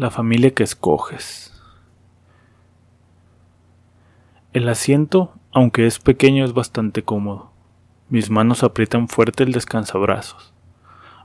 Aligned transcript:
La 0.00 0.10
familia 0.10 0.54
que 0.54 0.62
escoges. 0.62 1.52
El 4.54 4.66
asiento, 4.70 5.34
aunque 5.52 5.86
es 5.86 5.98
pequeño, 5.98 6.42
es 6.46 6.54
bastante 6.54 7.02
cómodo. 7.02 7.52
Mis 8.08 8.30
manos 8.30 8.62
aprietan 8.62 9.08
fuerte 9.08 9.44
el 9.44 9.52
descansabrazos. 9.52 10.54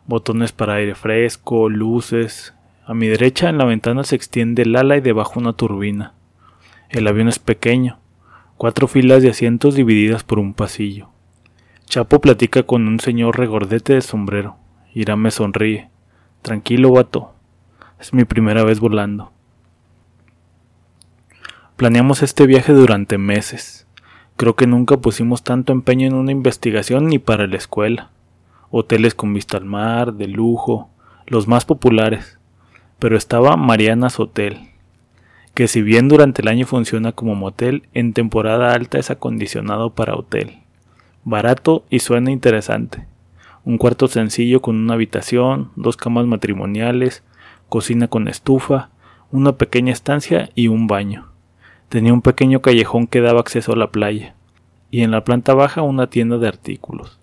Botones 0.08 0.52
para 0.52 0.74
aire 0.74 0.94
fresco, 0.94 1.70
luces. 1.70 2.54
A 2.86 2.94
mi 2.94 3.08
derecha 3.08 3.48
en 3.48 3.60
la 3.60 3.64
ventana 3.64 4.04
se 4.04 4.18
extiende 4.18 4.64
el 4.64 4.76
ala 4.76 4.98
y 4.98 5.00
debajo 5.00 5.40
una 5.40 5.54
turbina. 5.54 6.14
El 6.90 7.08
avión 7.08 7.30
es 7.30 7.40
pequeño, 7.40 8.00
cuatro 8.58 8.90
filas 8.90 9.24
de 9.24 9.30
asientos 9.30 9.76
divididas 9.76 10.26
por 10.26 10.38
un 10.38 10.54
pasillo. 10.54 11.12
Chapo 11.86 12.20
platica 12.20 12.64
con 12.64 12.90
un 12.90 13.00
señor 13.00 13.40
regordete 13.40 13.94
de 13.94 14.02
sombrero. 14.02 14.58
Irán 14.94 15.20
me 15.20 15.32
sonríe. 15.32 15.90
Tranquilo, 16.42 16.92
vato. 16.92 17.35
Es 18.00 18.14
mi 18.14 18.26
primera 18.26 18.64
vez 18.64 18.82
volando. 18.82 19.32
Planeamos 21.78 22.24
este 22.24 22.46
viaje 22.46 22.74
durante 22.74 23.18
meses. 23.18 23.88
Creo 24.36 24.56
que 24.56 24.68
nunca 24.68 24.98
pusimos 24.98 25.44
tanto 25.44 25.72
empeño 25.72 26.08
en 26.08 26.14
una 26.14 26.34
investigación 26.34 27.08
ni 27.08 27.20
para 27.20 27.48
la 27.48 27.56
escuela. 27.56 28.12
Hoteles 28.70 29.16
con 29.16 29.34
vista 29.34 29.56
al 29.56 29.64
mar, 29.64 30.14
de 30.14 30.28
lujo, 30.28 30.90
los 31.26 31.48
más 31.48 31.64
populares. 31.64 32.38
Pero 33.00 33.16
estaba 33.16 33.56
Mariana's 33.56 34.20
Hotel, 34.20 34.72
que 35.54 35.70
si 35.70 35.82
bien 35.82 36.10
durante 36.10 36.42
el 36.42 36.50
año 36.50 36.66
funciona 36.66 37.14
como 37.14 37.34
motel, 37.34 37.88
en 37.94 38.12
temporada 38.12 38.74
alta 38.74 39.00
es 39.00 39.10
acondicionado 39.10 39.92
para 39.92 40.16
hotel. 40.16 40.60
Barato 41.24 41.86
y 41.90 42.00
suena 42.00 42.32
interesante. 42.32 43.08
Un 43.64 43.78
cuarto 43.78 44.08
sencillo 44.08 44.62
con 44.62 44.76
una 44.76 44.96
habitación, 44.96 45.72
dos 45.78 45.96
camas 45.96 46.26
matrimoniales, 46.26 47.24
cocina 47.70 48.08
con 48.08 48.28
estufa, 48.28 48.90
una 49.32 49.54
pequeña 49.54 49.92
estancia 49.92 50.50
y 50.56 50.68
un 50.68 50.88
baño. 50.88 51.28
Tenía 51.90 52.14
un 52.14 52.22
pequeño 52.22 52.62
callejón 52.62 53.08
que 53.08 53.22
daba 53.22 53.40
acceso 53.40 53.74
a 53.74 53.76
la 53.76 53.92
playa, 53.92 54.36
y 54.92 55.02
en 55.02 55.12
la 55.12 55.24
planta 55.24 55.54
baja 55.54 55.82
una 55.82 56.08
tienda 56.08 56.38
de 56.38 56.48
artículos. 56.48 57.20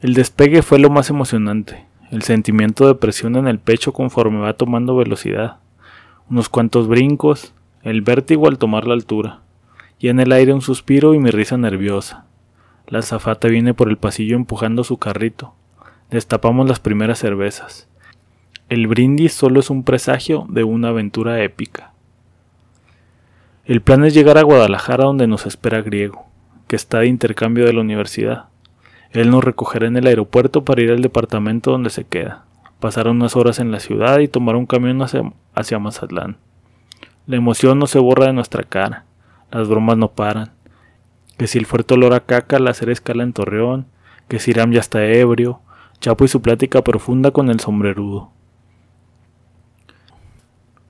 El 0.00 0.14
despegue 0.14 0.62
fue 0.62 0.78
lo 0.78 0.90
más 0.90 1.10
emocionante, 1.10 1.86
el 2.10 2.22
sentimiento 2.22 2.86
de 2.86 2.94
presión 2.94 3.36
en 3.36 3.48
el 3.48 3.58
pecho 3.58 3.92
conforme 3.92 4.38
va 4.38 4.54
tomando 4.54 4.96
velocidad, 4.96 5.58
unos 6.30 6.48
cuantos 6.48 6.88
brincos, 6.88 7.52
el 7.82 8.02
vértigo 8.02 8.48
al 8.48 8.58
tomar 8.58 8.86
la 8.86 8.94
altura, 8.94 9.40
y 9.98 10.08
en 10.08 10.20
el 10.20 10.32
aire 10.32 10.52
un 10.52 10.62
suspiro 10.62 11.14
y 11.14 11.18
mi 11.18 11.30
risa 11.30 11.56
nerviosa. 11.56 12.26
La 12.86 13.02
zafata 13.02 13.48
viene 13.48 13.74
por 13.74 13.88
el 13.88 13.98
pasillo 13.98 14.36
empujando 14.36 14.82
su 14.84 14.96
carrito. 14.96 15.54
Destapamos 16.10 16.66
las 16.66 16.80
primeras 16.80 17.18
cervezas. 17.18 17.88
El 18.68 18.86
brindis 18.86 19.32
solo 19.32 19.60
es 19.60 19.70
un 19.70 19.82
presagio 19.82 20.46
de 20.50 20.62
una 20.62 20.88
aventura 20.88 21.42
épica. 21.42 21.92
El 23.64 23.80
plan 23.80 24.04
es 24.04 24.12
llegar 24.12 24.36
a 24.36 24.42
Guadalajara 24.42 25.04
donde 25.04 25.26
nos 25.26 25.46
espera 25.46 25.80
Griego, 25.80 26.26
que 26.66 26.76
está 26.76 26.98
de 26.98 27.06
intercambio 27.06 27.64
de 27.64 27.72
la 27.72 27.80
universidad. 27.80 28.44
Él 29.10 29.30
nos 29.30 29.42
recogerá 29.42 29.86
en 29.86 29.96
el 29.96 30.06
aeropuerto 30.06 30.66
para 30.66 30.82
ir 30.82 30.90
al 30.90 31.00
departamento 31.00 31.70
donde 31.70 31.88
se 31.88 32.04
queda, 32.04 32.44
pasar 32.78 33.08
unas 33.08 33.36
horas 33.36 33.58
en 33.58 33.72
la 33.72 33.80
ciudad 33.80 34.18
y 34.18 34.28
tomar 34.28 34.54
un 34.54 34.66
camión 34.66 35.00
hacia, 35.00 35.22
hacia 35.54 35.78
Mazatlán. 35.78 36.36
La 37.26 37.36
emoción 37.36 37.78
no 37.78 37.86
se 37.86 37.98
borra 37.98 38.26
de 38.26 38.34
nuestra 38.34 38.64
cara, 38.64 39.06
las 39.50 39.66
bromas 39.66 39.96
no 39.96 40.08
paran. 40.08 40.52
Que 41.38 41.46
si 41.46 41.56
el 41.56 41.64
fuerte 41.64 41.94
olor 41.94 42.12
a 42.12 42.20
caca 42.20 42.58
la 42.58 42.70
hacer 42.70 42.90
escala 42.90 43.22
en 43.22 43.32
Torreón, 43.32 43.86
que 44.28 44.38
si 44.38 44.50
Iram 44.50 44.72
ya 44.72 44.80
está 44.80 45.06
ebrio, 45.06 45.60
Chapo 46.00 46.24
y 46.24 46.28
su 46.28 46.42
plática 46.42 46.82
profunda 46.82 47.30
con 47.30 47.48
el 47.48 47.60
sombrerudo. 47.60 48.30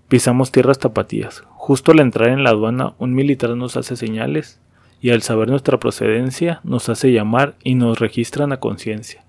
Pisamos 0.09 0.51
tierras 0.51 0.78
tapatías. 0.78 1.45
Justo 1.51 1.92
al 1.92 2.01
entrar 2.01 2.31
en 2.31 2.42
la 2.42 2.48
aduana, 2.48 2.95
un 2.98 3.12
militar 3.12 3.51
nos 3.51 3.77
hace 3.77 3.95
señales 3.95 4.59
y 5.03 5.11
al 5.11 5.20
saber 5.20 5.51
nuestra 5.51 5.79
procedencia 5.79 6.61
nos 6.64 6.89
hace 6.89 7.13
llamar 7.13 7.57
y 7.63 7.74
nos 7.74 7.98
registran 7.98 8.55
a 8.55 8.57
conciencia, 8.57 9.27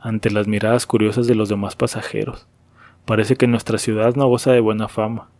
ante 0.00 0.30
las 0.30 0.46
miradas 0.46 0.86
curiosas 0.86 1.26
de 1.26 1.34
los 1.34 1.48
demás 1.48 1.74
pasajeros. 1.74 2.46
Parece 3.04 3.34
que 3.34 3.48
nuestra 3.48 3.76
ciudad 3.76 4.14
no 4.14 4.28
goza 4.28 4.52
de 4.52 4.60
buena 4.60 4.86
fama. 4.86 5.30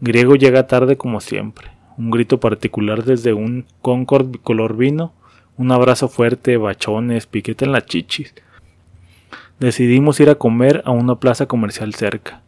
Griego 0.00 0.34
llega 0.34 0.66
tarde 0.66 0.96
como 0.96 1.20
siempre, 1.20 1.72
un 1.98 2.10
grito 2.10 2.40
particular 2.40 3.04
desde 3.04 3.34
un 3.34 3.66
Concord 3.82 4.34
color 4.42 4.78
vino, 4.78 5.12
un 5.58 5.72
abrazo 5.72 6.08
fuerte, 6.08 6.56
bachones, 6.56 7.26
piquete 7.26 7.66
en 7.66 7.72
la 7.72 7.84
chichis. 7.84 8.34
Decidimos 9.60 10.18
ir 10.20 10.30
a 10.30 10.36
comer 10.36 10.80
a 10.86 10.90
una 10.90 11.16
plaza 11.16 11.44
comercial 11.44 11.92
cerca 11.92 12.45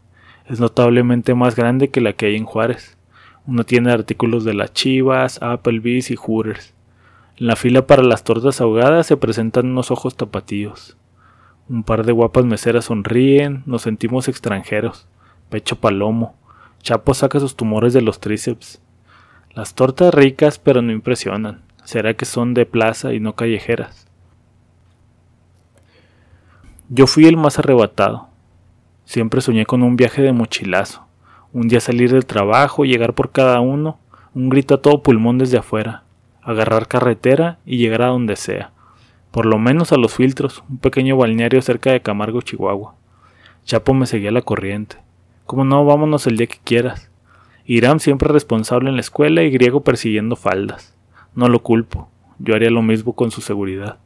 es 0.48 0.60
notablemente 0.60 1.34
más 1.34 1.54
grande 1.54 1.88
que 1.88 2.00
la 2.00 2.14
que 2.14 2.26
hay 2.26 2.36
en 2.36 2.44
Juárez. 2.44 2.97
Una 3.47 3.64
tiene 3.64 3.92
artículos 3.92 4.44
de 4.44 4.54
las 4.54 4.72
Chivas, 4.72 5.42
Applebee's 5.42 6.10
y 6.10 6.16
Hooters. 6.16 6.75
En 7.36 7.47
la 7.47 7.56
fila 7.56 7.86
para 7.86 8.03
las 8.03 8.25
tortas 8.25 8.60
ahogadas 8.60 9.06
se 9.06 9.16
presentan 9.16 9.66
unos 9.66 9.91
ojos 9.91 10.16
tapatíos. 10.16 10.97
Un 11.69 11.82
par 11.82 12.06
de 12.06 12.12
guapas 12.12 12.47
meseras 12.47 12.86
sonríen, 12.86 13.62
nos 13.66 13.82
sentimos 13.82 14.26
extranjeros. 14.26 15.06
Pecho 15.50 15.76
palomo. 15.76 16.34
Chapo 16.82 17.12
saca 17.12 17.41
sus 17.41 17.54
tumores 17.54 17.92
de 17.92 18.00
los 18.00 18.20
tríceps. 18.20 18.80
Las 19.53 19.75
tortas 19.75 20.15
ricas 20.15 20.59
pero 20.59 20.80
no 20.80 20.92
impresionan. 20.92 21.62
¿Será 21.84 22.15
que 22.15 22.25
son 22.25 22.54
de 22.54 22.65
plaza 22.65 23.12
y 23.12 23.20
no 23.20 23.34
callejeras? 23.34 24.06
Yo 26.88 27.06
fui 27.06 27.26
el 27.26 27.36
más 27.36 27.59
arrebatado. 27.59 28.28
Siempre 29.09 29.41
soñé 29.41 29.65
con 29.65 29.83
un 29.83 29.97
viaje 29.97 30.21
de 30.21 30.35
mochilazo, 30.35 31.07
un 31.55 31.67
día 31.67 31.81
salir 31.81 32.13
del 32.13 32.27
trabajo, 32.27 32.85
llegar 32.85 33.15
por 33.15 33.33
cada 33.33 33.59
uno, 33.59 33.99
un 34.35 34.51
grito 34.51 34.75
a 34.75 34.83
todo 34.83 35.03
pulmón 35.03 35.39
desde 35.39 35.57
afuera, 35.57 36.05
agarrar 36.43 36.89
carretera 36.89 37.59
y 37.65 37.79
llegar 37.79 38.03
a 38.03 38.09
donde 38.09 38.37
sea, 38.37 38.71
por 39.31 39.47
lo 39.47 39.59
menos 39.59 39.93
a 39.93 39.97
los 39.97 40.13
filtros, 40.13 40.63
un 40.69 40.77
pequeño 40.77 41.17
balneario 41.17 41.63
cerca 41.63 41.91
de 41.91 42.03
Camargo, 42.03 42.43
Chihuahua. 42.43 42.97
Chapo 43.65 43.95
me 43.95 44.05
seguía 44.05 44.31
la 44.31 44.43
corriente. 44.43 44.99
Como 45.47 45.65
no, 45.65 45.87
vámonos 45.87 46.27
el 46.27 46.37
día 46.37 46.47
que 46.47 46.61
quieras. 46.63 47.11
Irán 47.65 48.01
siempre 48.01 48.31
responsable 48.31 48.91
en 48.91 48.97
la 48.97 49.01
escuela 49.01 49.43
y 49.43 49.49
griego 49.49 49.81
persiguiendo 49.85 50.37
faldas. 50.37 50.95
No 51.35 51.49
lo 51.49 51.63
culpo, 51.63 52.11
yo 52.39 52.55
haría 52.55 52.69
lo 52.69 52.83
mismo 52.83 53.15
con 53.15 53.31
su 53.31 53.41
seguridad. 53.41 53.97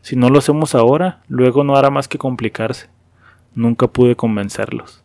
Si 0.00 0.16
no 0.16 0.30
lo 0.30 0.38
hacemos 0.38 0.74
ahora, 0.74 1.20
luego 1.28 1.62
no 1.62 1.76
hará 1.76 1.90
más 1.90 2.08
que 2.08 2.16
complicarse. 2.16 2.88
Nunca 3.54 3.86
pude 3.88 4.16
convencerlos. 4.16 5.02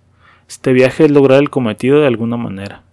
Este 0.47 0.73
viaje 0.73 1.05
es 1.05 1.11
lograr 1.11 1.39
el 1.39 1.49
cometido 1.49 1.99
de 1.99 2.07
alguna 2.07 2.37
manera. 2.37 2.83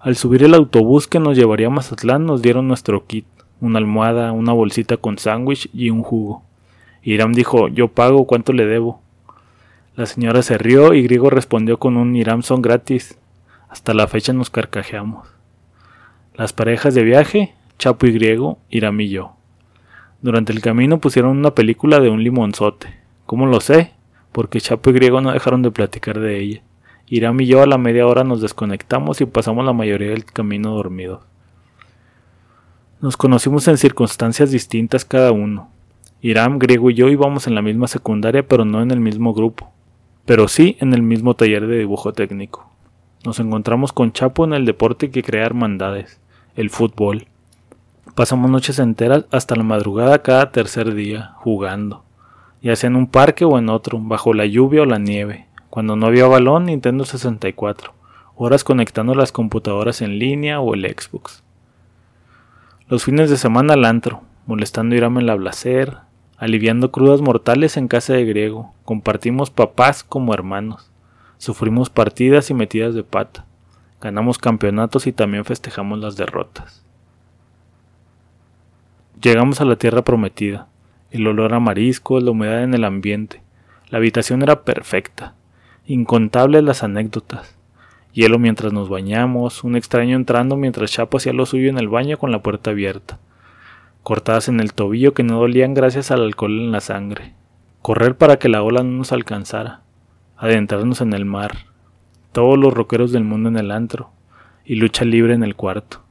Al 0.00 0.16
subir 0.16 0.42
el 0.42 0.54
autobús 0.54 1.06
que 1.06 1.20
nos 1.20 1.36
llevaría 1.36 1.68
a 1.68 1.70
Mazatlán 1.70 2.26
nos 2.26 2.42
dieron 2.42 2.66
nuestro 2.66 3.06
kit, 3.06 3.24
una 3.60 3.78
almohada, 3.78 4.32
una 4.32 4.52
bolsita 4.52 4.96
con 4.96 5.16
sándwich 5.16 5.70
y 5.72 5.90
un 5.90 6.02
jugo. 6.02 6.42
Iram 7.04 7.32
dijo, 7.32 7.68
yo 7.68 7.88
pago, 7.88 8.26
¿cuánto 8.26 8.52
le 8.52 8.66
debo? 8.66 9.00
La 9.94 10.06
señora 10.06 10.42
se 10.42 10.58
rió 10.58 10.94
y 10.94 11.02
Griego 11.02 11.30
respondió 11.30 11.78
con 11.78 11.96
un 11.96 12.16
Iram 12.16 12.42
son 12.42 12.62
gratis. 12.62 13.18
Hasta 13.68 13.94
la 13.94 14.06
fecha 14.08 14.32
nos 14.32 14.50
carcajeamos. 14.50 15.28
Las 16.34 16.52
parejas 16.52 16.94
de 16.94 17.04
viaje, 17.04 17.54
Chapo 17.78 18.06
y 18.06 18.12
Griego, 18.12 18.58
Iram 18.70 19.00
y 19.00 19.08
yo. 19.08 19.36
Durante 20.22 20.52
el 20.52 20.60
camino 20.60 21.00
pusieron 21.00 21.36
una 21.36 21.52
película 21.52 21.98
de 21.98 22.08
un 22.08 22.22
limonzote. 22.22 22.94
¿Cómo 23.26 23.46
lo 23.46 23.60
sé? 23.60 23.92
Porque 24.30 24.60
Chapo 24.60 24.90
y 24.90 24.92
Griego 24.92 25.20
no 25.20 25.32
dejaron 25.32 25.62
de 25.62 25.72
platicar 25.72 26.20
de 26.20 26.38
ella. 26.38 26.62
Iram 27.08 27.40
y 27.40 27.46
yo 27.46 27.60
a 27.60 27.66
la 27.66 27.76
media 27.76 28.06
hora 28.06 28.22
nos 28.22 28.40
desconectamos 28.40 29.20
y 29.20 29.26
pasamos 29.26 29.64
la 29.64 29.72
mayoría 29.72 30.10
del 30.10 30.24
camino 30.24 30.76
dormidos. 30.76 31.24
Nos 33.00 33.16
conocimos 33.16 33.66
en 33.66 33.78
circunstancias 33.78 34.52
distintas 34.52 35.04
cada 35.04 35.32
uno. 35.32 35.70
Iram, 36.20 36.60
Griego 36.60 36.90
y 36.90 36.94
yo 36.94 37.08
íbamos 37.08 37.48
en 37.48 37.56
la 37.56 37.62
misma 37.62 37.88
secundaria 37.88 38.46
pero 38.46 38.64
no 38.64 38.80
en 38.80 38.92
el 38.92 39.00
mismo 39.00 39.34
grupo, 39.34 39.72
pero 40.24 40.46
sí 40.46 40.76
en 40.78 40.94
el 40.94 41.02
mismo 41.02 41.34
taller 41.34 41.66
de 41.66 41.78
dibujo 41.78 42.12
técnico. 42.12 42.70
Nos 43.24 43.40
encontramos 43.40 43.92
con 43.92 44.12
Chapo 44.12 44.44
en 44.44 44.52
el 44.52 44.66
deporte 44.66 45.10
que 45.10 45.24
crea 45.24 45.46
hermandades, 45.46 46.20
el 46.54 46.70
fútbol. 46.70 47.26
Pasamos 48.14 48.50
noches 48.50 48.78
enteras 48.78 49.24
hasta 49.30 49.56
la 49.56 49.62
madrugada 49.62 50.20
cada 50.20 50.52
tercer 50.52 50.92
día, 50.92 51.32
jugando, 51.36 52.04
ya 52.60 52.76
sea 52.76 52.88
en 52.88 52.96
un 52.96 53.06
parque 53.06 53.46
o 53.46 53.58
en 53.58 53.70
otro, 53.70 53.98
bajo 54.02 54.34
la 54.34 54.44
lluvia 54.44 54.82
o 54.82 54.84
la 54.84 54.98
nieve. 54.98 55.46
Cuando 55.70 55.96
no 55.96 56.04
había 56.08 56.26
balón, 56.26 56.66
Nintendo 56.66 57.06
64, 57.06 57.94
horas 58.36 58.64
conectando 58.64 59.14
las 59.14 59.32
computadoras 59.32 60.02
en 60.02 60.18
línea 60.18 60.60
o 60.60 60.74
el 60.74 60.84
Xbox. 60.84 61.42
Los 62.86 63.02
fines 63.02 63.30
de 63.30 63.38
semana 63.38 63.72
al 63.72 63.86
antro, 63.86 64.20
molestando 64.46 64.94
Irama 64.94 65.20
en 65.20 65.26
la 65.26 65.38
aliviando 66.36 66.92
crudas 66.92 67.22
mortales 67.22 67.78
en 67.78 67.88
casa 67.88 68.12
de 68.12 68.26
griego, 68.26 68.74
compartimos 68.84 69.48
papás 69.48 70.04
como 70.04 70.34
hermanos, 70.34 70.90
sufrimos 71.38 71.88
partidas 71.88 72.50
y 72.50 72.54
metidas 72.54 72.94
de 72.94 73.04
pata, 73.04 73.46
ganamos 74.02 74.36
campeonatos 74.36 75.06
y 75.06 75.12
también 75.12 75.46
festejamos 75.46 75.98
las 75.98 76.16
derrotas. 76.16 76.81
Llegamos 79.22 79.60
a 79.60 79.64
la 79.64 79.76
tierra 79.76 80.02
prometida, 80.02 80.66
el 81.12 81.28
olor 81.28 81.54
a 81.54 81.60
mariscos, 81.60 82.24
la 82.24 82.32
humedad 82.32 82.64
en 82.64 82.74
el 82.74 82.82
ambiente, 82.82 83.40
La 83.88 83.98
habitación 83.98 84.42
era 84.42 84.64
perfecta, 84.64 85.36
incontables 85.86 86.64
las 86.64 86.82
anécdotas. 86.82 87.56
Hielo 88.12 88.40
mientras 88.40 88.72
nos 88.72 88.88
bañamos, 88.88 89.62
un 89.62 89.76
extraño 89.76 90.16
entrando 90.16 90.56
mientras 90.56 90.90
Chapo 90.90 91.18
hacía 91.18 91.32
lo 91.32 91.46
suyo 91.46 91.70
en 91.70 91.78
el 91.78 91.88
baño 91.88 92.18
con 92.18 92.32
la 92.32 92.42
puerta 92.42 92.70
abierta. 92.72 93.20
Cortadas 94.02 94.48
en 94.48 94.58
el 94.58 94.74
tobillo 94.74 95.14
que 95.14 95.22
no 95.22 95.38
dolían 95.38 95.72
gracias 95.72 96.10
al 96.10 96.22
alcohol 96.22 96.58
en 96.58 96.72
la 96.72 96.80
sangre. 96.80 97.34
Correr 97.80 98.16
para 98.16 98.40
que 98.40 98.48
la 98.48 98.64
ola 98.64 98.82
no 98.82 98.90
nos 98.90 99.12
alcanzara. 99.12 99.82
Adentrarnos 100.36 101.00
en 101.00 101.12
el 101.12 101.26
mar. 101.26 101.52
Todos 102.32 102.58
los 102.58 102.74
roqueros 102.74 103.12
del 103.12 103.22
mundo 103.22 103.50
en 103.50 103.56
el 103.56 103.70
antro. 103.70 104.10
Y 104.64 104.74
lucha 104.74 105.04
libre 105.04 105.34
en 105.34 105.44
el 105.44 105.54
cuarto. 105.54 106.02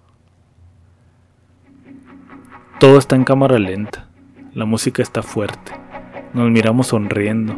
Todo 2.82 2.98
está 2.98 3.16
en 3.16 3.26
cámara 3.26 3.60
lenta. 3.60 4.08
La 4.56 4.66
música 4.66 5.04
está 5.04 5.22
fuerte. 5.22 5.72
Nos 6.34 6.50
miramos 6.50 6.88
sonriendo. 6.88 7.56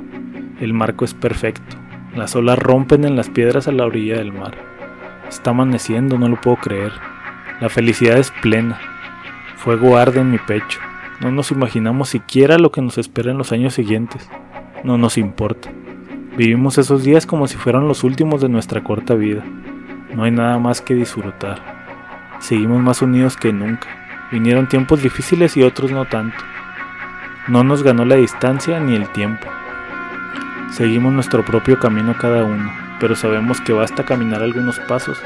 El 0.60 0.74
marco 0.74 1.06
es 1.06 1.14
perfecto. 1.14 1.78
Las 2.14 2.36
olas 2.36 2.60
rompen 2.60 3.06
en 3.06 3.16
las 3.16 3.30
piedras 3.30 3.70
a 3.70 3.72
la 3.72 3.86
orilla 3.86 4.18
del 4.18 4.34
mar. 4.34 4.54
Está 5.30 5.52
amaneciendo, 5.52 6.20
no 6.20 6.28
lo 6.28 6.42
puedo 6.42 6.58
creer. 6.58 6.92
La 7.62 7.70
felicidad 7.70 8.18
es 8.18 8.32
plena. 8.42 8.82
Fuego 9.56 9.96
arde 9.96 10.20
en 10.20 10.30
mi 10.30 10.40
pecho. 10.40 10.82
No 11.22 11.32
nos 11.32 11.52
imaginamos 11.52 12.10
siquiera 12.10 12.58
lo 12.58 12.74
que 12.74 12.82
nos 12.82 12.98
espera 12.98 13.32
en 13.32 13.38
los 13.38 13.54
años 13.54 13.76
siguientes. 13.76 14.30
No 14.84 14.98
nos 14.98 15.18
importa. 15.18 15.72
Vivimos 16.36 16.78
esos 16.78 17.06
días 17.06 17.26
como 17.26 17.48
si 17.48 17.56
fueran 17.56 17.88
los 17.88 18.04
últimos 18.04 18.42
de 18.42 18.50
nuestra 18.50 18.84
corta 18.84 19.16
vida. 19.16 19.46
No 20.14 20.26
hay 20.26 20.32
nada 20.32 20.60
más 20.60 20.82
que 20.82 20.96
disfrutar. 20.96 21.62
Seguimos 22.42 22.82
más 22.82 23.02
unidos 23.02 23.38
que 23.38 23.54
nunca. 23.54 24.03
Vinieron 24.34 24.66
tiempos 24.66 25.04
difíciles 25.04 25.56
y 25.58 25.62
otros 25.62 25.92
no 25.92 26.06
tanto. 26.06 26.44
No 27.48 27.64
nos 27.64 27.84
ganó 27.84 28.04
la 28.04 28.16
distancia 28.16 28.80
ni 28.80 28.96
el 28.96 29.08
tiempo. 29.10 29.48
Seguimos 30.72 31.14
nuestro 31.14 31.46
propio 31.46 31.78
camino 31.78 32.18
cada 32.18 32.44
uno, 32.44 32.74
pero 33.00 33.16
sabemos 33.16 33.62
que 33.62 33.74
basta 33.74 34.06
caminar 34.06 34.42
algunos 34.42 34.80
pasos, 34.80 35.22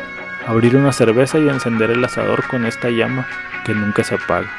abrir 0.45 0.75
una 0.75 0.91
cerveza 0.91 1.39
y 1.39 1.47
encender 1.47 1.89
el 1.91 2.03
asador 2.03 2.45
con 2.47 2.65
esta 2.65 2.89
llama 2.89 3.25
que 3.65 3.73
nunca 3.73 4.03
se 4.03 4.15
apaga. 4.15 4.49